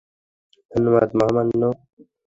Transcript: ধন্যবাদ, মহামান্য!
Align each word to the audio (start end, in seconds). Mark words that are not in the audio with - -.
ধন্যবাদ, 0.71 1.09
মহামান্য! 1.17 1.61